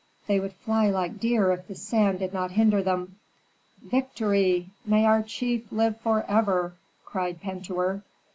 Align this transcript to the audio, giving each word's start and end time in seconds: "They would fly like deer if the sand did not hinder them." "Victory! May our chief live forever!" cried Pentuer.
"They 0.25 0.39
would 0.39 0.53
fly 0.53 0.89
like 0.89 1.19
deer 1.19 1.51
if 1.51 1.67
the 1.67 1.75
sand 1.75 2.17
did 2.17 2.33
not 2.33 2.49
hinder 2.49 2.81
them." 2.81 3.17
"Victory! 3.83 4.71
May 4.83 5.05
our 5.05 5.21
chief 5.21 5.71
live 5.71 5.99
forever!" 6.01 6.73
cried 7.05 7.39
Pentuer. 7.39 8.01